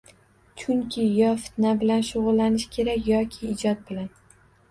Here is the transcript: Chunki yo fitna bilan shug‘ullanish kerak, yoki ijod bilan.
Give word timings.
Chunki 0.61 1.03
yo 1.17 1.33
fitna 1.41 1.73
bilan 1.83 2.01
shug‘ullanish 2.09 2.67
kerak, 2.77 3.05
yoki 3.13 3.45
ijod 3.53 3.87
bilan. 3.91 4.09